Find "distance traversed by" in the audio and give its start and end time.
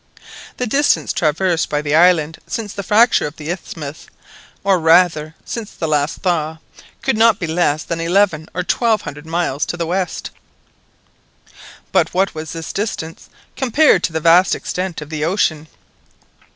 0.65-1.83